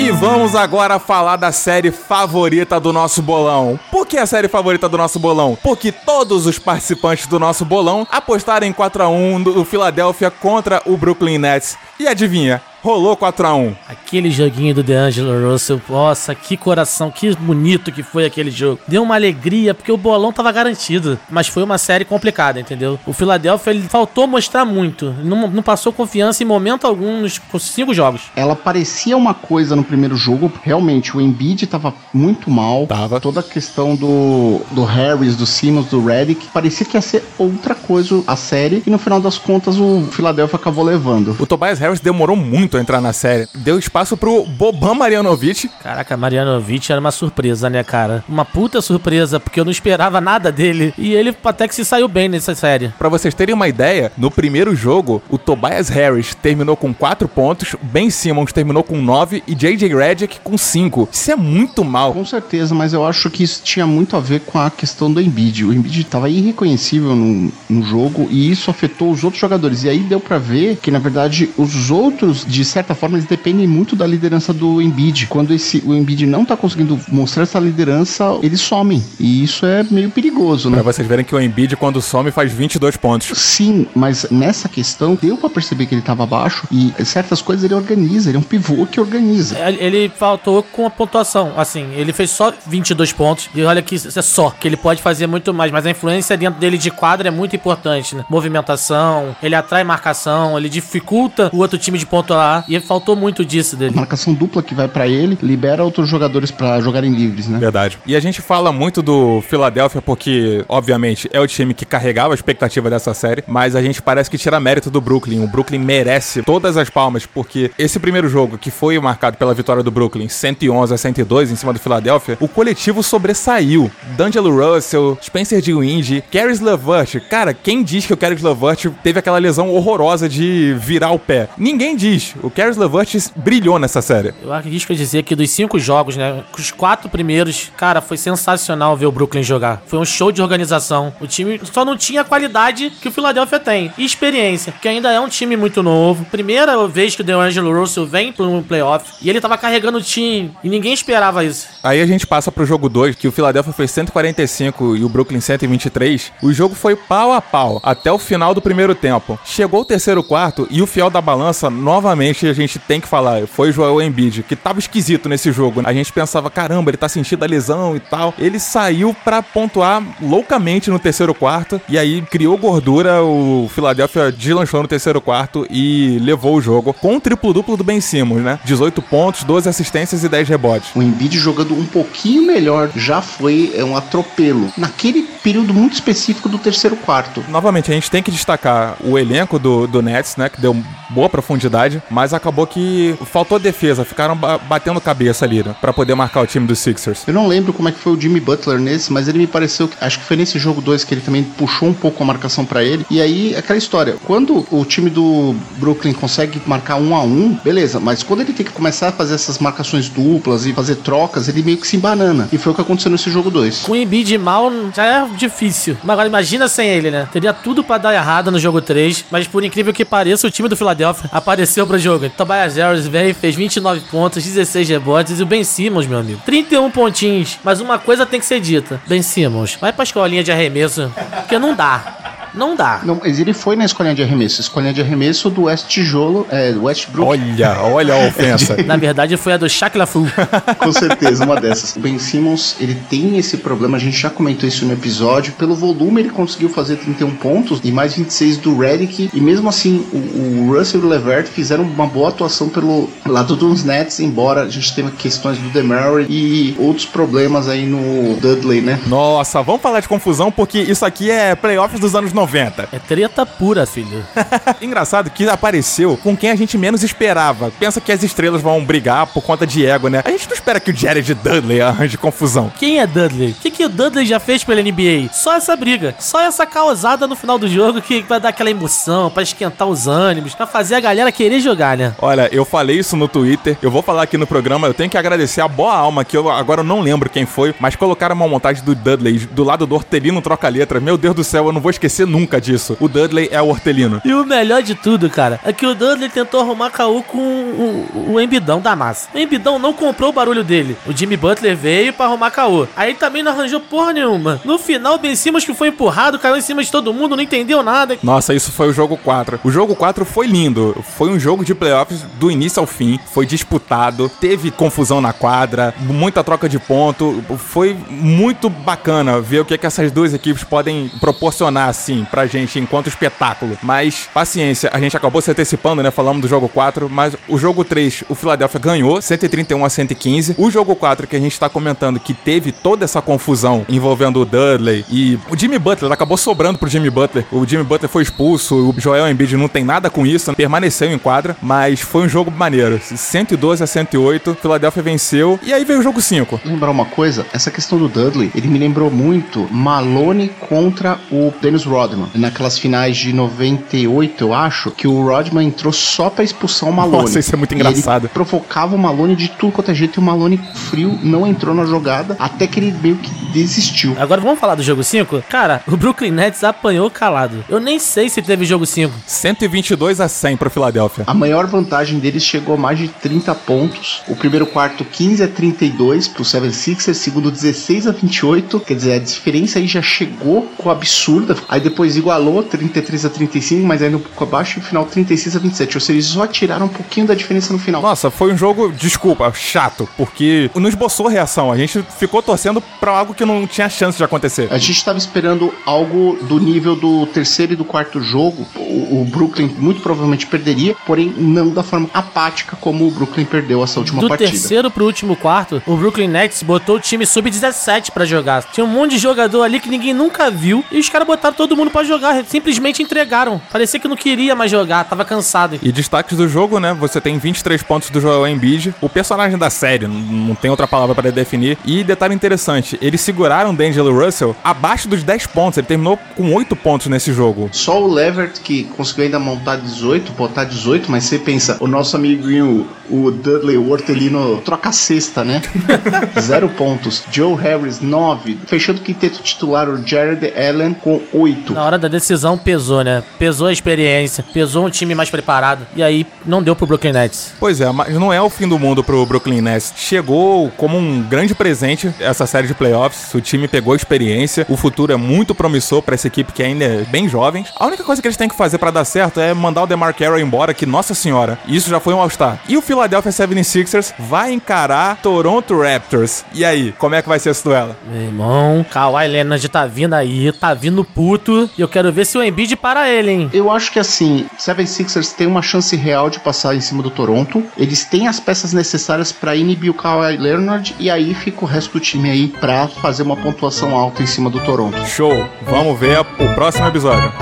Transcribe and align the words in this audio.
E 0.00 0.10
vamos 0.10 0.54
agora 0.54 0.98
falar 0.98 1.36
da 1.36 1.52
série 1.52 1.90
favorita 1.90 2.80
do 2.80 2.90
nosso 2.90 3.20
bolão. 3.20 3.78
Por 3.90 4.06
que 4.06 4.16
a 4.16 4.24
série 4.24 4.48
favorita 4.48 4.88
do 4.88 4.96
nosso 4.96 5.18
bolão? 5.18 5.58
Porque 5.62 5.92
todos 5.92 6.46
os 6.46 6.58
participantes 6.58 7.26
do 7.26 7.38
nosso 7.38 7.66
bolão 7.66 8.06
apostaram 8.10 8.66
em 8.66 8.72
4 8.72 9.02
a 9.02 9.08
1 9.10 9.42
do 9.42 9.62
Philadelphia 9.62 10.30
contra 10.30 10.80
o 10.86 10.96
Brooklyn 10.96 11.36
Nets. 11.36 11.76
E 11.98 12.08
adivinha? 12.08 12.62
Rolou 12.82 13.14
4x1. 13.14 13.76
Aquele 13.86 14.30
joguinho 14.30 14.74
do 14.74 14.82
DeAngelo 14.82 15.52
Russell, 15.52 15.80
nossa, 15.86 16.34
que 16.34 16.56
coração, 16.56 17.10
que 17.10 17.34
bonito 17.36 17.92
que 17.92 18.02
foi 18.02 18.24
aquele 18.24 18.50
jogo. 18.50 18.80
Deu 18.88 19.02
uma 19.02 19.16
alegria, 19.16 19.74
porque 19.74 19.92
o 19.92 19.98
bolão 19.98 20.32
tava 20.32 20.50
garantido. 20.50 21.18
Mas 21.28 21.46
foi 21.46 21.62
uma 21.62 21.76
série 21.76 22.06
complicada, 22.06 22.58
entendeu? 22.58 22.98
O 23.06 23.12
Philadelphia, 23.12 23.70
ele 23.70 23.82
faltou 23.82 24.26
mostrar 24.26 24.64
muito. 24.64 25.14
Não, 25.22 25.48
não 25.48 25.62
passou 25.62 25.92
confiança 25.92 26.42
em 26.42 26.46
momento 26.46 26.86
algum 26.86 27.20
nos 27.20 27.38
cinco 27.58 27.92
jogos. 27.92 28.22
Ela 28.34 28.56
parecia 28.56 29.14
uma 29.14 29.34
coisa 29.34 29.76
no 29.76 29.84
primeiro 29.84 30.16
jogo, 30.16 30.50
realmente, 30.62 31.14
o 31.14 31.20
Embiid 31.20 31.66
tava 31.66 31.92
muito 32.14 32.50
mal. 32.50 32.86
Tava. 32.86 33.20
Toda 33.20 33.40
a 33.40 33.42
questão 33.42 33.94
do, 33.94 34.62
do 34.70 34.84
Harris, 34.84 35.36
do 35.36 35.44
Simmons, 35.44 35.86
do 35.86 36.02
Redick, 36.02 36.46
parecia 36.46 36.86
que 36.86 36.96
ia 36.96 37.02
ser 37.02 37.24
outra 37.36 37.74
coisa 37.74 38.24
a 38.26 38.36
série. 38.36 38.82
E 38.86 38.90
no 38.90 38.98
final 38.98 39.20
das 39.20 39.36
contas, 39.36 39.76
o 39.78 40.08
Philadelphia 40.10 40.56
acabou 40.56 40.82
levando. 40.82 41.36
O 41.38 41.46
Tobias 41.46 41.78
Harris 41.78 42.00
demorou 42.00 42.34
muito 42.34 42.69
a 42.76 42.80
entrar 42.80 43.00
na 43.00 43.12
série. 43.12 43.48
Deu 43.54 43.78
espaço 43.78 44.16
pro 44.16 44.44
Boban 44.46 44.94
Marjanovic. 44.94 45.68
Caraca, 45.82 46.16
Marianovic 46.16 46.90
era 46.90 47.00
uma 47.00 47.10
surpresa, 47.10 47.70
né, 47.70 47.82
cara? 47.82 48.24
Uma 48.28 48.44
puta 48.44 48.80
surpresa, 48.80 49.40
porque 49.40 49.60
eu 49.60 49.64
não 49.64 49.72
esperava 49.72 50.20
nada 50.20 50.52
dele. 50.52 50.92
E 50.96 51.12
ele 51.12 51.34
até 51.44 51.66
que 51.66 51.74
se 51.74 51.84
saiu 51.84 52.08
bem 52.08 52.28
nessa 52.28 52.54
série. 52.54 52.92
Pra 52.98 53.08
vocês 53.08 53.34
terem 53.34 53.54
uma 53.54 53.68
ideia, 53.68 54.12
no 54.16 54.30
primeiro 54.30 54.74
jogo, 54.74 55.22
o 55.28 55.38
Tobias 55.38 55.88
Harris 55.88 56.34
terminou 56.34 56.76
com 56.76 56.92
4 56.92 57.28
pontos, 57.28 57.74
Ben 57.82 58.10
Simmons 58.10 58.52
terminou 58.52 58.82
com 58.82 59.00
9 59.00 59.42
e 59.46 59.54
JJ 59.54 59.94
Redick 59.94 60.40
com 60.40 60.56
5. 60.56 61.08
Isso 61.12 61.30
é 61.30 61.36
muito 61.36 61.84
mal. 61.84 62.12
Com 62.12 62.24
certeza, 62.24 62.74
mas 62.74 62.92
eu 62.92 63.06
acho 63.06 63.30
que 63.30 63.42
isso 63.42 63.62
tinha 63.62 63.86
muito 63.86 64.16
a 64.16 64.20
ver 64.20 64.40
com 64.40 64.58
a 64.58 64.70
questão 64.70 65.12
do 65.12 65.20
Embiid. 65.20 65.64
O 65.64 65.72
Embiid 65.72 66.02
estava 66.02 66.28
irreconhecível 66.28 67.14
no, 67.14 67.52
no 67.68 67.82
jogo 67.82 68.28
e 68.30 68.50
isso 68.50 68.70
afetou 68.70 69.10
os 69.10 69.24
outros 69.24 69.40
jogadores. 69.40 69.84
E 69.84 69.88
aí 69.88 69.98
deu 70.00 70.20
para 70.20 70.38
ver 70.38 70.76
que, 70.76 70.90
na 70.90 70.98
verdade, 70.98 71.50
os 71.56 71.90
outros, 71.90 72.44
de 72.46 72.59
certa 72.64 72.94
forma, 72.94 73.16
eles 73.16 73.28
dependem 73.28 73.66
muito 73.66 73.94
da 73.96 74.06
liderança 74.06 74.52
do 74.52 74.80
Embiid. 74.80 75.26
Quando 75.26 75.52
esse, 75.52 75.82
o 75.86 75.94
Embiid 75.94 76.26
não 76.26 76.44
tá 76.44 76.56
conseguindo 76.56 76.98
mostrar 77.08 77.42
essa 77.42 77.58
liderança, 77.58 78.38
eles 78.42 78.60
somem. 78.60 79.02
E 79.18 79.42
isso 79.42 79.66
é 79.66 79.84
meio 79.90 80.10
perigoso, 80.10 80.70
né? 80.70 80.76
Pra 80.76 80.92
vocês 80.92 81.06
verem 81.06 81.24
que 81.24 81.34
o 81.34 81.40
Embiid, 81.40 81.76
quando 81.76 82.00
some, 82.00 82.30
faz 82.30 82.52
22 82.52 82.96
pontos. 82.96 83.38
Sim, 83.38 83.86
mas 83.94 84.26
nessa 84.30 84.68
questão 84.68 85.18
deu 85.20 85.36
para 85.36 85.50
perceber 85.50 85.86
que 85.86 85.94
ele 85.94 86.02
tava 86.02 86.22
abaixo 86.22 86.66
e 86.70 86.92
certas 87.04 87.42
coisas 87.42 87.64
ele 87.64 87.74
organiza, 87.74 88.30
ele 88.30 88.36
é 88.36 88.40
um 88.40 88.44
pivô 88.44 88.86
que 88.86 89.00
organiza. 89.00 89.56
Ele 89.58 90.08
faltou 90.08 90.62
com 90.62 90.86
a 90.86 90.90
pontuação, 90.90 91.52
assim, 91.56 91.86
ele 91.94 92.12
fez 92.12 92.30
só 92.30 92.52
22 92.66 93.12
pontos. 93.12 93.48
E 93.54 93.62
olha 93.62 93.82
que 93.82 93.94
isso 93.94 94.18
é 94.18 94.22
só, 94.22 94.50
que 94.50 94.66
ele 94.66 94.76
pode 94.76 95.02
fazer 95.02 95.26
muito 95.26 95.52
mais, 95.52 95.70
mas 95.70 95.86
a 95.86 95.90
influência 95.90 96.36
dentro 96.36 96.60
dele 96.60 96.78
de 96.78 96.90
quadra 96.90 97.28
é 97.28 97.30
muito 97.30 97.54
importante, 97.56 98.14
né? 98.14 98.24
Movimentação, 98.28 99.36
ele 99.42 99.54
atrai 99.54 99.84
marcação, 99.84 100.58
ele 100.58 100.68
dificulta 100.68 101.50
o 101.52 101.58
outro 101.58 101.78
time 101.78 101.98
de 101.98 102.06
pontuar 102.06 102.49
e 102.68 102.78
faltou 102.80 103.16
muito 103.16 103.44
disso 103.44 103.76
dele. 103.76 103.94
Marcação 103.94 104.34
dupla 104.34 104.62
que 104.62 104.74
vai 104.74 104.88
para 104.88 105.06
ele, 105.06 105.38
libera 105.42 105.84
outros 105.84 106.08
jogadores 106.08 106.50
para 106.50 106.80
jogarem 106.80 107.12
livres, 107.12 107.48
né? 107.48 107.58
Verdade. 107.58 107.98
E 108.06 108.16
a 108.16 108.20
gente 108.20 108.40
fala 108.40 108.72
muito 108.72 109.02
do 109.02 109.40
Philadelphia 109.42 110.02
porque, 110.02 110.64
obviamente, 110.68 111.28
é 111.32 111.40
o 111.40 111.46
time 111.46 111.74
que 111.74 111.84
carregava 111.84 112.34
a 112.34 112.36
expectativa 112.36 112.90
dessa 112.90 113.14
série, 113.14 113.44
mas 113.46 113.74
a 113.76 113.82
gente 113.82 114.00
parece 114.02 114.30
que 114.30 114.38
tira 114.38 114.58
mérito 114.60 114.90
do 114.90 115.00
Brooklyn. 115.00 115.42
O 115.42 115.48
Brooklyn 115.48 115.78
merece 115.78 116.42
todas 116.42 116.76
as 116.76 116.90
palmas, 116.90 117.26
porque 117.26 117.70
esse 117.78 117.98
primeiro 117.98 118.28
jogo, 118.28 118.58
que 118.58 118.70
foi 118.70 118.98
marcado 118.98 119.36
pela 119.36 119.54
vitória 119.54 119.82
do 119.82 119.90
Brooklyn, 119.90 120.28
111 120.28 120.94
a 120.94 120.98
102 120.98 121.50
em 121.50 121.56
cima 121.56 121.72
do 121.72 121.78
Philadelphia, 121.78 122.36
o 122.40 122.48
coletivo 122.48 123.02
sobressaiu. 123.02 123.90
D'Angelo 124.16 124.50
Russell, 124.50 125.18
Spencer 125.22 125.60
Dinwiddie, 125.60 126.22
Caris 126.32 126.60
LeVert. 126.60 127.20
Cara, 127.28 127.54
quem 127.54 127.82
diz 127.82 128.06
que 128.06 128.12
o 128.12 128.16
Caris 128.16 128.42
LeVert 128.42 128.86
teve 129.02 129.18
aquela 129.18 129.38
lesão 129.38 129.70
horrorosa 129.70 130.28
de 130.28 130.74
virar 130.78 131.10
o 131.10 131.18
pé? 131.18 131.48
Ninguém 131.56 131.96
diz. 131.96 132.34
O 132.42 132.50
Caris 132.50 132.76
LeVert 132.76 133.30
brilhou 133.36 133.78
nessa 133.78 134.00
série. 134.00 134.32
Eu 134.42 134.52
arrisco 134.52 134.94
dizer 134.94 135.22
que 135.22 135.34
dos 135.34 135.50
cinco 135.50 135.78
jogos, 135.78 136.16
né? 136.16 136.42
Os 136.56 136.70
quatro 136.70 137.08
primeiros, 137.08 137.70
cara, 137.76 138.00
foi 138.00 138.16
sensacional 138.16 138.96
ver 138.96 139.06
o 139.06 139.12
Brooklyn 139.12 139.42
jogar. 139.42 139.82
Foi 139.86 139.98
um 139.98 140.04
show 140.04 140.32
de 140.32 140.40
organização. 140.40 141.12
O 141.20 141.26
time 141.26 141.60
só 141.64 141.84
não 141.84 141.96
tinha 141.96 142.22
a 142.22 142.24
qualidade 142.24 142.90
que 143.00 143.08
o 143.08 143.12
Philadelphia 143.12 143.58
tem. 143.58 143.92
E 143.98 144.04
experiência, 144.04 144.72
que 144.80 144.88
ainda 144.88 145.10
é 145.10 145.20
um 145.20 145.28
time 145.28 145.56
muito 145.56 145.82
novo. 145.82 146.24
Primeira 146.26 146.86
vez 146.88 147.14
que 147.14 147.22
o 147.22 147.24
DeAngelo 147.24 147.78
Russell 147.78 148.06
vem 148.06 148.32
pro 148.32 148.62
playoff 148.62 149.12
e 149.20 149.28
ele 149.28 149.40
tava 149.40 149.58
carregando 149.58 149.98
o 149.98 150.02
time. 150.02 150.52
E 150.62 150.68
ninguém 150.68 150.92
esperava 150.92 151.44
isso. 151.44 151.68
Aí 151.82 152.00
a 152.00 152.06
gente 152.06 152.26
passa 152.26 152.50
pro 152.50 152.66
jogo 152.66 152.88
2, 152.88 153.16
que 153.16 153.28
o 153.28 153.32
Philadelphia 153.32 153.72
fez 153.72 153.90
145 153.90 154.96
e 154.96 155.04
o 155.04 155.08
Brooklyn 155.08 155.40
123. 155.40 156.32
O 156.42 156.52
jogo 156.52 156.74
foi 156.74 156.96
pau 156.96 157.32
a 157.32 157.40
pau 157.40 157.80
até 157.82 158.10
o 158.10 158.18
final 158.18 158.54
do 158.54 158.62
primeiro 158.62 158.94
tempo. 158.94 159.38
Chegou 159.44 159.82
o 159.82 159.84
terceiro 159.84 160.22
quarto 160.22 160.66
e 160.70 160.80
o 160.80 160.86
fiel 160.86 161.10
da 161.10 161.20
balança, 161.20 161.68
novamente 161.68 162.29
a 162.30 162.52
gente 162.52 162.78
tem 162.78 163.00
que 163.00 163.08
falar, 163.08 163.46
foi 163.46 163.70
o 163.70 163.72
Joel 163.72 164.00
Embiid, 164.02 164.42
que 164.42 164.56
tava 164.56 164.78
esquisito 164.78 165.28
nesse 165.28 165.52
jogo. 165.52 165.82
A 165.84 165.92
gente 165.92 166.12
pensava, 166.12 166.50
caramba, 166.50 166.90
ele 166.90 166.96
tá 166.96 167.08
sentindo 167.08 167.44
a 167.44 167.46
lesão 167.46 167.96
e 167.96 168.00
tal. 168.00 168.34
Ele 168.38 168.58
saiu 168.58 169.14
pra 169.24 169.42
pontuar 169.42 170.02
loucamente 170.20 170.90
no 170.90 170.98
terceiro 170.98 171.34
quarto 171.34 171.80
e 171.88 171.98
aí 171.98 172.22
criou 172.22 172.56
gordura. 172.56 173.22
O 173.22 173.68
Philadelphia 173.72 174.32
deslanchou 174.32 174.82
no 174.82 174.88
terceiro 174.88 175.20
quarto 175.20 175.66
e 175.70 176.18
levou 176.20 176.56
o 176.56 176.60
jogo 176.60 176.92
com 176.92 177.14
um 177.14 177.20
triplo-duplo 177.20 177.76
do 177.76 177.84
Ben 177.84 178.00
Simmons, 178.00 178.42
né? 178.42 178.58
18 178.64 179.02
pontos, 179.02 179.44
12 179.44 179.68
assistências 179.68 180.24
e 180.24 180.28
10 180.28 180.48
rebotes. 180.48 180.90
O 180.94 181.02
Embiid 181.02 181.38
jogando 181.38 181.74
um 181.74 181.86
pouquinho 181.86 182.46
melhor 182.46 182.90
já 182.94 183.20
foi 183.22 183.72
é, 183.74 183.84
um 183.84 183.96
atropelo. 183.96 184.72
Naquele 184.76 185.22
período 185.42 185.72
muito 185.72 185.94
específico 185.94 186.48
do 186.48 186.58
terceiro 186.58 186.96
quarto. 186.96 187.42
Novamente, 187.48 187.90
a 187.90 187.94
gente 187.94 188.10
tem 188.10 188.22
que 188.22 188.30
destacar 188.30 188.96
o 189.02 189.18
elenco 189.18 189.58
do, 189.58 189.86
do 189.86 190.02
Nets, 190.02 190.36
né? 190.36 190.48
Que 190.48 190.60
deu 190.60 190.76
boa 191.10 191.28
profundidade, 191.28 192.02
mas 192.10 192.19
acabou 192.32 192.66
que 192.66 193.16
faltou 193.26 193.58
defesa, 193.58 194.04
ficaram 194.04 194.36
ba 194.36 194.58
batendo 194.58 195.00
cabeça 195.00 195.44
ali, 195.44 195.62
né, 195.62 195.74
pra 195.80 195.92
poder 195.92 196.14
marcar 196.14 196.42
o 196.42 196.46
time 196.46 196.66
dos 196.66 196.78
Sixers. 196.78 197.24
Eu 197.26 197.34
não 197.34 197.46
lembro 197.46 197.72
como 197.72 197.88
é 197.88 197.92
que 197.92 197.98
foi 197.98 198.12
o 198.12 198.20
Jimmy 198.20 198.40
Butler 198.40 198.78
nesse, 198.78 199.12
mas 199.12 199.28
ele 199.28 199.38
me 199.38 199.46
pareceu 199.46 199.88
que 199.88 199.96
acho 200.00 200.18
que 200.18 200.24
foi 200.24 200.36
nesse 200.36 200.58
jogo 200.58 200.80
2 200.80 201.04
que 201.04 201.14
ele 201.14 201.20
também 201.20 201.42
puxou 201.42 201.88
um 201.88 201.94
pouco 201.94 202.22
a 202.22 202.26
marcação 202.26 202.64
para 202.64 202.82
ele. 202.82 203.06
E 203.10 203.20
aí, 203.20 203.54
aquela 203.56 203.78
história, 203.78 204.16
quando 204.24 204.66
o 204.70 204.84
time 204.84 205.10
do 205.10 205.54
Brooklyn 205.76 206.12
consegue 206.12 206.60
marcar 206.66 206.96
um 206.96 207.14
a 207.14 207.22
um, 207.22 207.58
beleza, 207.64 208.00
mas 208.00 208.22
quando 208.22 208.40
ele 208.40 208.52
tem 208.52 208.66
que 208.66 208.72
começar 208.72 209.08
a 209.08 209.12
fazer 209.12 209.34
essas 209.34 209.58
marcações 209.58 210.08
duplas 210.08 210.66
e 210.66 210.72
fazer 210.72 210.96
trocas, 210.96 211.48
ele 211.48 211.62
meio 211.62 211.78
que 211.78 211.86
se 211.86 211.96
embanana. 211.96 212.48
E 212.52 212.58
foi 212.58 212.72
o 212.72 212.74
que 212.74 212.80
aconteceu 212.80 213.10
nesse 213.10 213.30
jogo 213.30 213.50
2. 213.50 213.80
Com 213.80 213.92
o 213.92 213.96
Embiid 213.96 214.36
mal 214.38 214.70
já 214.94 215.04
é 215.04 215.28
difícil. 215.36 215.96
Mas 216.02 216.10
agora 216.10 216.28
imagina 216.28 216.68
sem 216.68 216.88
ele, 216.88 217.10
né? 217.10 217.28
Teria 217.32 217.52
tudo 217.52 217.82
para 217.82 217.98
dar 217.98 218.14
errado 218.14 218.50
no 218.50 218.58
jogo 218.58 218.80
3, 218.80 219.26
mas 219.30 219.46
por 219.46 219.64
incrível 219.64 219.92
que 219.92 220.04
pareça, 220.04 220.46
o 220.46 220.50
time 220.50 220.68
do 220.68 220.76
Philadelphia 220.76 221.28
apareceu 221.32 221.86
jogo. 222.00 222.09
Tobias 222.36 222.76
Harris 222.76 223.06
veio, 223.06 223.34
fez 223.34 223.54
29 223.54 224.00
pontos, 224.10 224.42
16 224.42 224.88
rebotes 224.88 225.40
e 225.40 225.42
o 225.42 225.46
Ben 225.46 225.64
Simmons, 225.64 226.06
meu 226.06 226.18
amigo, 226.18 226.40
31 226.44 226.90
pontinhos. 226.90 227.58
Mas 227.62 227.80
uma 227.80 227.98
coisa 227.98 228.26
tem 228.26 228.40
que 228.40 228.46
ser 228.46 228.60
dita. 228.60 229.00
Ben 229.06 229.22
Simmons, 229.22 229.76
vai 229.80 229.92
pra 229.92 230.02
escolinha 230.02 230.42
de 230.42 230.50
arremesso, 230.50 231.12
porque 231.40 231.58
não 231.58 231.74
dá. 231.74 232.19
Não 232.60 232.76
dá. 232.76 233.00
Não, 233.02 233.18
mas 233.24 233.40
ele 233.40 233.54
foi 233.54 233.74
na 233.74 233.86
escolinha 233.86 234.14
de 234.14 234.22
arremesso. 234.22 234.60
Escolinha 234.60 234.92
de 234.92 235.00
arremesso 235.00 235.48
do 235.48 235.62
West 235.62 235.86
Tijolo, 235.86 236.46
é, 236.50 236.72
do 236.72 236.84
Westbrook. 236.84 237.26
Olha, 237.26 237.80
olha 237.80 238.12
a 238.12 238.28
ofensa. 238.28 238.76
Na 238.84 238.98
verdade, 238.98 239.34
foi 239.38 239.54
a 239.54 239.56
do 239.56 239.66
Shaq 239.66 239.96
LaFou. 239.96 240.26
Com 240.76 240.92
certeza, 240.92 241.42
uma 241.42 241.58
dessas. 241.58 241.96
O 241.96 242.00
Ben 242.00 242.18
Simmons, 242.18 242.76
ele 242.78 242.94
tem 243.08 243.38
esse 243.38 243.56
problema, 243.56 243.96
a 243.96 244.00
gente 244.00 244.18
já 244.18 244.28
comentou 244.28 244.68
isso 244.68 244.84
no 244.84 244.92
episódio. 244.92 245.54
Pelo 245.54 245.74
volume, 245.74 246.20
ele 246.20 246.28
conseguiu 246.28 246.68
fazer 246.68 246.96
31 246.96 247.30
pontos 247.36 247.80
e 247.82 247.90
mais 247.90 248.12
26 248.12 248.58
do 248.58 248.76
Redick. 248.76 249.30
E 249.32 249.40
mesmo 249.40 249.66
assim, 249.66 250.04
o, 250.12 250.68
o 250.68 250.76
Russell 250.76 251.00
e 251.00 251.04
o 251.06 251.08
Levert 251.08 251.46
fizeram 251.46 251.84
uma 251.84 252.06
boa 252.06 252.28
atuação 252.28 252.68
pelo 252.68 253.08
lado 253.24 253.56
dos 253.56 253.84
Nets, 253.84 254.20
embora 254.20 254.64
a 254.64 254.68
gente 254.68 254.94
tenha 254.94 255.10
questões 255.10 255.56
do 255.56 255.70
DeMarre 255.70 256.26
e 256.28 256.76
outros 256.78 257.06
problemas 257.06 257.70
aí 257.70 257.86
no 257.86 258.38
Dudley, 258.38 258.82
né? 258.82 259.00
Nossa, 259.06 259.62
vamos 259.62 259.80
falar 259.80 260.00
de 260.00 260.08
confusão, 260.08 260.52
porque 260.52 260.78
isso 260.78 261.06
aqui 261.06 261.30
é 261.30 261.54
playoffs 261.54 261.98
dos 261.98 262.14
anos 262.14 262.34
90. 262.34 262.49
É 262.92 262.98
treta 262.98 263.44
pura, 263.46 263.86
filho. 263.86 264.24
Engraçado 264.80 265.30
que 265.30 265.48
apareceu 265.48 266.16
com 266.16 266.36
quem 266.36 266.50
a 266.50 266.56
gente 266.56 266.76
menos 266.76 267.02
esperava. 267.02 267.70
Pensa 267.78 268.00
que 268.00 268.12
as 268.12 268.22
estrelas 268.22 268.62
vão 268.62 268.84
brigar 268.84 269.26
por 269.26 269.42
conta 269.42 269.66
de 269.66 269.86
ego, 269.86 270.08
né? 270.08 270.22
A 270.24 270.30
gente 270.30 270.46
não 270.46 270.54
espera 270.54 270.80
que 270.80 270.90
o 270.90 270.96
Jared 270.96 271.34
Dudley 271.34 271.80
arranje 271.82 272.18
confusão. 272.18 272.72
Quem 272.78 273.00
é 273.00 273.06
Dudley? 273.06 273.50
O 273.50 273.54
que, 273.54 273.70
que 273.70 273.84
o 273.84 273.88
Dudley 273.88 274.26
já 274.26 274.40
fez 274.40 274.64
pela 274.64 274.82
NBA? 274.82 275.30
Só 275.32 275.54
essa 275.54 275.76
briga. 275.76 276.14
Só 276.18 276.40
essa 276.40 276.66
causada 276.66 277.26
no 277.26 277.36
final 277.36 277.58
do 277.58 277.68
jogo 277.68 278.00
que 278.02 278.22
vai 278.22 278.40
dar 278.40 278.50
aquela 278.50 278.70
emoção, 278.70 279.30
pra 279.30 279.42
esquentar 279.42 279.88
os 279.88 280.06
ânimos, 280.06 280.54
pra 280.54 280.66
fazer 280.66 280.94
a 280.94 281.00
galera 281.00 281.32
querer 281.32 281.60
jogar, 281.60 281.96
né? 281.96 282.14
Olha, 282.18 282.48
eu 282.52 282.64
falei 282.64 282.98
isso 282.98 283.16
no 283.16 283.28
Twitter, 283.28 283.76
eu 283.82 283.90
vou 283.90 284.02
falar 284.02 284.22
aqui 284.22 284.36
no 284.36 284.46
programa, 284.46 284.86
eu 284.86 284.94
tenho 284.94 285.10
que 285.10 285.18
agradecer 285.18 285.60
a 285.60 285.68
boa 285.68 285.94
alma, 285.94 286.24
que 286.24 286.36
eu 286.36 286.50
agora 286.50 286.80
eu 286.80 286.84
não 286.84 287.00
lembro 287.00 287.28
quem 287.28 287.46
foi, 287.46 287.74
mas 287.78 287.96
colocaram 287.96 288.34
uma 288.34 288.48
montagem 288.48 288.84
do 288.84 288.94
Dudley 288.94 289.38
do 289.38 289.64
lado 289.64 289.86
do 289.86 289.94
Hortelino 289.94 290.40
troca-letra. 290.40 291.00
Meu 291.00 291.16
Deus 291.16 291.34
do 291.34 291.44
céu, 291.44 291.66
eu 291.66 291.72
não 291.72 291.80
vou 291.80 291.90
esquecer 291.90 292.26
nunca 292.30 292.60
disso. 292.60 292.96
O 293.00 293.08
Dudley 293.08 293.48
é 293.50 293.60
o 293.60 293.68
hortelino. 293.68 294.20
E 294.24 294.32
o 294.32 294.44
melhor 294.44 294.82
de 294.82 294.94
tudo, 294.94 295.28
cara, 295.28 295.60
é 295.64 295.72
que 295.72 295.86
o 295.86 295.94
Dudley 295.94 296.28
tentou 296.28 296.60
arrumar 296.60 296.90
caô 296.90 297.22
com 297.22 297.38
o, 297.38 298.32
o 298.32 298.40
Embidão 298.40 298.80
da 298.80 298.94
massa. 298.94 299.28
O 299.34 299.38
Embidão 299.38 299.78
não 299.78 299.92
comprou 299.92 300.30
o 300.30 300.32
barulho 300.32 300.64
dele. 300.64 300.96
O 301.06 301.12
Jimmy 301.12 301.36
Butler 301.36 301.76
veio 301.76 302.12
pra 302.12 302.26
arrumar 302.26 302.50
caô. 302.50 302.86
Aí 302.96 303.14
também 303.14 303.42
não 303.42 303.52
arranjou 303.52 303.80
porra 303.80 304.12
nenhuma. 304.12 304.60
No 304.64 304.78
final, 304.78 305.18
Ben 305.18 305.34
Simmons 305.34 305.64
que 305.64 305.74
foi 305.74 305.88
empurrado, 305.88 306.38
caiu 306.38 306.56
em 306.56 306.60
cima 306.60 306.82
de 306.82 306.90
todo 306.90 307.12
mundo, 307.12 307.36
não 307.36 307.42
entendeu 307.42 307.82
nada. 307.82 308.18
Nossa, 308.22 308.54
isso 308.54 308.70
foi 308.72 308.88
o 308.88 308.92
jogo 308.92 309.16
4. 309.16 309.60
O 309.64 309.70
jogo 309.70 309.94
4 309.94 310.24
foi 310.24 310.46
lindo. 310.46 310.96
Foi 311.16 311.30
um 311.30 311.38
jogo 311.38 311.64
de 311.64 311.74
playoffs 311.74 312.22
do 312.38 312.50
início 312.50 312.80
ao 312.80 312.86
fim. 312.86 313.18
Foi 313.32 313.46
disputado, 313.46 314.30
teve 314.40 314.70
confusão 314.70 315.20
na 315.20 315.32
quadra, 315.32 315.94
muita 315.98 316.44
troca 316.44 316.68
de 316.68 316.78
ponto. 316.78 317.42
Foi 317.58 317.96
muito 318.08 318.68
bacana 318.68 319.40
ver 319.40 319.60
o 319.60 319.64
que, 319.64 319.76
que 319.76 319.86
essas 319.86 320.12
duas 320.12 320.34
equipes 320.34 320.64
podem 320.64 321.10
proporcionar, 321.20 321.88
assim, 321.88 322.19
pra 322.24 322.46
gente 322.46 322.78
enquanto 322.78 323.08
espetáculo. 323.08 323.78
Mas, 323.82 324.28
paciência, 324.32 324.90
a 324.92 325.00
gente 325.00 325.16
acabou 325.16 325.40
se 325.40 325.50
antecipando, 325.50 326.02
né? 326.02 326.10
Falamos 326.10 326.42
do 326.42 326.48
jogo 326.48 326.68
4, 326.68 327.08
mas 327.08 327.36
o 327.48 327.58
jogo 327.58 327.84
3, 327.84 328.24
o 328.28 328.34
Philadelphia 328.34 328.80
ganhou, 328.80 329.20
131 329.20 329.84
a 329.84 329.90
115. 329.90 330.54
O 330.58 330.70
jogo 330.70 330.94
4, 330.94 331.26
que 331.26 331.36
a 331.36 331.40
gente 331.40 331.58
tá 331.58 331.68
comentando 331.68 332.20
que 332.20 332.34
teve 332.34 332.72
toda 332.72 333.04
essa 333.04 333.22
confusão 333.22 333.84
envolvendo 333.88 334.40
o 334.40 334.44
Dudley 334.44 335.04
e 335.10 335.38
o 335.50 335.56
Jimmy 335.56 335.78
Butler, 335.78 336.10
acabou 336.12 336.36
sobrando 336.36 336.78
pro 336.78 336.88
Jimmy 336.88 337.10
Butler. 337.10 337.44
O 337.50 337.66
Jimmy 337.66 337.84
Butler 337.84 338.10
foi 338.10 338.22
expulso, 338.22 338.90
o 338.90 338.94
Joel 338.98 339.28
Embiid 339.28 339.56
não 339.56 339.68
tem 339.68 339.84
nada 339.84 340.10
com 340.10 340.26
isso, 340.26 340.52
permaneceu 340.54 341.10
em 341.10 341.18
quadra, 341.18 341.56
mas 341.62 342.00
foi 342.00 342.22
um 342.22 342.28
jogo 342.28 342.50
maneiro. 342.50 343.00
112 343.00 343.82
a 343.82 343.86
108, 343.86 344.56
Philadelphia 344.60 345.02
venceu, 345.02 345.58
e 345.62 345.72
aí 345.72 345.84
veio 345.84 346.00
o 346.00 346.02
jogo 346.02 346.20
5. 346.20 346.60
Lembrar 346.64 346.90
uma 346.90 347.04
coisa, 347.04 347.46
essa 347.52 347.70
questão 347.70 347.98
do 347.98 348.08
Dudley, 348.08 348.50
ele 348.54 348.68
me 348.68 348.78
lembrou 348.78 349.10
muito 349.10 349.68
Malone 349.70 350.50
contra 350.68 351.18
o 351.30 351.52
Dennis 351.60 351.84
Rodman, 351.84 352.09
naquelas 352.34 352.78
finais 352.78 353.16
de 353.16 353.32
98, 353.32 354.44
eu 354.44 354.54
acho, 354.54 354.90
que 354.90 355.06
o 355.06 355.26
Rodman 355.26 355.66
entrou 355.66 355.92
só 355.92 356.30
pra 356.30 356.44
expulsar 356.44 356.88
o 356.88 356.92
Malone. 356.92 357.22
Nossa, 357.22 357.38
isso 357.38 357.54
é 357.54 357.58
muito 357.58 357.74
engraçado. 357.74 358.24
Ele 358.24 358.32
provocava 358.32 358.94
o 358.94 358.98
Malone 358.98 359.36
de 359.36 359.48
tudo 359.48 359.72
quanto 359.72 359.90
é 359.90 359.94
jeito 359.94 360.18
e 360.18 360.20
o 360.20 360.24
Malone 360.24 360.60
frio 360.74 361.18
não 361.22 361.46
entrou 361.46 361.74
na 361.74 361.84
jogada 361.84 362.36
até 362.38 362.66
que 362.66 362.80
ele 362.80 362.94
meio 363.02 363.16
que 363.16 363.30
desistiu. 363.52 364.16
Agora 364.18 364.40
vamos 364.40 364.58
falar 364.58 364.74
do 364.74 364.82
jogo 364.82 365.02
5? 365.02 365.42
Cara, 365.48 365.82
o 365.86 365.96
Brooklyn 365.96 366.30
Nets 366.30 366.64
apanhou 366.64 367.10
calado. 367.10 367.64
Eu 367.68 367.80
nem 367.80 367.98
sei 367.98 368.28
se 368.28 368.40
teve 368.42 368.64
jogo 368.64 368.86
5. 368.86 369.12
122 369.26 370.20
a 370.20 370.28
100 370.28 370.56
pro 370.56 370.70
Philadelphia. 370.70 371.24
A 371.26 371.34
maior 371.34 371.66
vantagem 371.66 372.18
deles 372.18 372.44
chegou 372.44 372.74
a 372.74 372.78
mais 372.78 372.98
de 372.98 373.08
30 373.08 373.54
pontos. 373.54 374.22
O 374.28 374.36
primeiro 374.36 374.66
quarto 374.66 375.04
15 375.04 375.42
a 375.42 375.48
32 375.48 376.28
pro 376.28 376.44
76ers, 376.44 377.14
segundo 377.14 377.50
16 377.50 378.06
a 378.06 378.12
28. 378.12 378.80
Quer 378.80 378.94
dizer, 378.94 379.12
a 379.14 379.18
diferença 379.18 379.78
aí 379.78 379.86
já 379.86 380.02
chegou 380.02 380.62
com 380.76 380.90
absurda. 380.90 381.56
Aí 381.68 381.80
depois 381.80 381.99
igualou 382.16 382.62
33 382.62 383.24
a 383.26 383.30
35, 383.30 383.86
mas 383.86 384.02
aí 384.02 384.14
um 384.14 384.18
pouco 384.18 384.44
abaixo 384.44 384.78
e 384.78 384.80
no 384.80 384.86
final 384.86 385.04
36 385.06 385.56
a 385.56 385.58
27. 385.58 385.96
Ou 385.96 386.00
seja, 386.00 386.12
eles 386.12 386.26
só 386.26 386.46
tiraram 386.46 386.86
um 386.86 386.88
pouquinho 386.88 387.26
da 387.26 387.34
diferença 387.34 387.72
no 387.72 387.78
final. 387.78 388.02
Nossa, 388.02 388.30
foi 388.30 388.52
um 388.52 388.56
jogo, 388.56 388.92
desculpa, 388.92 389.52
chato, 389.54 390.08
porque 390.16 390.70
não 390.74 390.88
esboçou 390.88 391.26
reação. 391.28 391.70
A 391.72 391.76
gente 391.76 392.04
ficou 392.18 392.42
torcendo 392.42 392.80
pra 393.00 393.12
algo 393.12 393.34
que 393.34 393.44
não 393.44 393.66
tinha 393.66 393.88
chance 393.88 394.16
de 394.18 394.24
acontecer. 394.24 394.68
A 394.70 394.78
gente 394.78 394.92
estava 394.92 395.18
esperando 395.18 395.72
algo 395.86 396.38
do 396.42 396.58
nível 396.58 396.94
do 396.96 397.26
terceiro 397.26 397.72
e 397.72 397.76
do 397.76 397.84
quarto 397.84 398.20
jogo. 398.20 398.66
O, 398.76 399.20
o 399.20 399.24
Brooklyn 399.24 399.70
muito 399.78 400.00
provavelmente 400.00 400.46
perderia, 400.46 400.94
porém 401.06 401.32
não 401.36 401.70
da 401.70 401.82
forma 401.82 402.08
apática 402.12 402.76
como 402.76 403.06
o 403.06 403.10
Brooklyn 403.10 403.44
perdeu 403.44 403.82
essa 403.82 403.98
última 404.00 404.20
Do 404.20 404.28
partida. 404.28 404.50
terceiro 404.50 404.90
pro 404.90 405.04
último 405.04 405.36
quarto, 405.36 405.82
o 405.86 405.96
Brooklyn 405.96 406.28
Nets 406.28 406.62
botou 406.62 406.96
o 406.96 407.00
time 407.00 407.26
sub-17 407.26 408.10
pra 408.10 408.24
jogar. 408.24 408.62
Tinha 408.64 408.84
um 408.84 408.88
monte 408.88 409.12
de 409.12 409.18
jogador 409.18 409.62
ali 409.62 409.80
que 409.80 409.88
ninguém 409.88 410.12
nunca 410.14 410.50
viu 410.50 410.84
e 410.90 410.98
os 410.98 411.08
caras 411.08 411.26
botaram 411.26 411.54
todo 411.56 411.76
mundo 411.76 411.89
pra 411.90 412.04
jogar. 412.04 412.44
Simplesmente 412.44 413.02
entregaram. 413.02 413.60
Parecia 413.70 413.98
que 414.00 414.08
não 414.08 414.16
queria 414.16 414.54
mais 414.54 414.70
jogar, 414.70 415.04
tava 415.04 415.24
cansado. 415.24 415.78
E 415.82 415.92
destaques 415.92 416.36
do 416.36 416.48
jogo, 416.48 416.78
né? 416.78 416.94
Você 416.94 417.20
tem 417.20 417.38
23 417.38 417.82
pontos 417.82 418.10
do 418.10 418.20
Joel 418.20 418.46
Embiid, 418.48 418.94
o 419.00 419.08
personagem 419.08 419.58
da 419.58 419.70
série, 419.70 420.06
não- 420.06 420.54
tem 420.54 420.70
outra 420.70 420.86
palavra 420.86 421.14
para 421.14 421.30
definir. 421.30 421.78
E 421.84 422.02
detalhe 422.04 422.34
interessante, 422.34 422.98
eles 423.00 423.20
seguraram 423.20 423.70
o 423.70 423.76
D'Angelo 423.76 424.12
Russell 424.24 424.54
abaixo 424.62 425.08
dos 425.08 425.22
10 425.22 425.46
pontos, 425.46 425.78
ele 425.78 425.86
terminou 425.86 426.18
com 426.36 426.52
8 426.54 426.74
pontos 426.76 427.06
nesse 427.08 427.32
jogo. 427.32 427.68
Só 427.72 428.02
o 428.02 428.12
Levert 428.12 428.60
que 428.62 428.84
conseguiu 428.96 429.24
ainda 429.24 429.38
montar 429.38 429.76
18, 429.76 430.32
botar 430.32 430.64
18, 430.64 431.10
mas 431.10 431.24
você 431.24 431.38
pensa, 431.38 431.76
o 431.80 431.86
nosso 431.86 432.16
amiguinho, 432.16 432.86
o 433.08 433.30
Dudley, 433.30 433.76
Hortelino, 433.76 434.58
troca 434.64 434.90
a 434.90 434.92
cesta, 434.92 435.44
né? 435.44 435.62
Zero 436.40 436.68
pontos. 436.70 437.24
Joe 437.30 437.54
Harris, 437.56 438.00
9. 438.00 438.58
Fechando 438.66 439.00
o 439.00 439.02
quinteto 439.02 439.42
titular, 439.42 439.88
o 439.88 440.06
Jared 440.06 440.52
Allen 440.56 440.94
com 440.94 441.20
8. 441.32 441.74
Na 441.80 441.86
hora 441.86 441.98
da 441.98 442.08
decisão 442.08 442.58
pesou, 442.58 443.02
né? 443.02 443.22
Pesou 443.38 443.68
a 443.68 443.72
experiência, 443.72 444.44
pesou 444.52 444.84
um 444.84 444.90
time 444.90 445.14
mais 445.14 445.30
preparado. 445.30 445.86
E 445.96 446.02
aí 446.02 446.26
não 446.44 446.62
deu 446.62 446.76
pro 446.76 446.86
Brooklyn 446.86 447.12
Nets. 447.12 447.54
Pois 447.58 447.80
é, 447.80 447.90
mas 447.90 448.12
não 448.16 448.30
é 448.30 448.38
o 448.38 448.50
fim 448.50 448.68
do 448.68 448.78
mundo 448.78 449.02
pro 449.02 449.24
Brooklyn 449.24 449.62
Nets. 449.62 449.94
Chegou 449.96 450.70
como 450.76 450.98
um 450.98 451.22
grande 451.22 451.54
presente 451.54 452.12
essa 452.20 452.46
série 452.46 452.66
de 452.66 452.74
playoffs. 452.74 453.32
O 453.32 453.40
time 453.40 453.66
pegou 453.66 453.96
experiência. 453.96 454.66
O 454.68 454.76
futuro 454.76 455.10
é 455.10 455.16
muito 455.16 455.54
promissor 455.54 456.02
pra 456.02 456.14
essa 456.14 456.26
equipe 456.26 456.52
que 456.52 456.62
ainda 456.62 456.84
é 456.84 457.04
bem 457.04 457.26
jovem. 457.26 457.64
A 457.74 457.86
única 457.86 458.04
coisa 458.04 458.20
que 458.20 458.28
eles 458.28 458.36
têm 458.36 458.46
que 458.50 458.54
fazer 458.54 458.76
pra 458.76 458.90
dar 458.90 459.06
certo 459.06 459.40
é 459.40 459.54
mandar 459.54 459.84
o 459.84 459.86
DeMar 459.86 460.14
Carroll 460.14 460.38
embora, 460.38 460.74
que 460.74 460.84
nossa 460.84 461.14
senhora, 461.14 461.58
isso 461.66 461.88
já 461.88 461.98
foi 461.98 462.12
um 462.12 462.20
All-Star. 462.20 462.60
E 462.68 462.76
o 462.76 462.82
Philadelphia 462.82 463.32
76ers 463.32 464.12
vai 464.18 464.52
encarar 464.52 465.16
Toronto 465.22 465.80
Raptors. 465.80 466.44
E 466.52 466.62
aí, 466.62 466.92
como 466.98 467.14
é 467.14 467.22
que 467.22 467.28
vai 467.28 467.38
ser 467.38 467.48
esse 467.48 467.64
duelo? 467.64 467.96
Meu 468.06 468.20
irmão, 468.20 468.84
Kawhi 468.90 469.26
Leonard 469.28 469.66
tá 469.70 469.86
vindo 469.86 470.12
aí, 470.12 470.52
tá 470.52 470.74
vindo 470.74 471.02
puto. 471.02 471.69
E 471.76 471.80
eu 471.80 471.88
quero 471.88 472.12
ver 472.12 472.24
se 472.26 472.36
o 472.36 472.42
Embiid 472.42 472.76
para 472.76 473.08
ele, 473.08 473.30
hein? 473.30 473.50
Eu 473.52 473.70
acho 473.70 473.92
que 473.92 473.98
assim, 473.98 474.46
76ers 474.58 475.32
tem 475.34 475.46
uma 475.46 475.62
chance 475.62 475.94
real 475.96 476.28
de 476.28 476.40
passar 476.40 476.74
em 476.74 476.80
cima 476.80 477.02
do 477.02 477.10
Toronto. 477.10 477.62
Eles 477.76 478.04
têm 478.04 478.28
as 478.28 478.40
peças 478.40 478.72
necessárias 478.72 479.32
pra 479.32 479.56
inibir 479.56 479.90
o 479.90 479.94
Kawhi 479.94 480.36
Leonard 480.36 480.94
e 480.98 481.10
aí 481.10 481.34
fica 481.34 481.64
o 481.64 481.68
resto 481.68 481.92
do 481.92 482.00
time 482.00 482.30
aí 482.30 482.48
pra 482.48 482.88
fazer 482.88 483.22
uma 483.22 483.36
pontuação 483.36 483.96
alta 483.96 484.22
em 484.22 484.26
cima 484.26 484.50
do 484.50 484.60
Toronto. 484.60 484.96
Show! 485.06 485.46
Vamos 485.62 485.98
ver 485.98 486.20
o 486.20 486.54
próximo 486.54 486.86
episódio. 486.88 487.32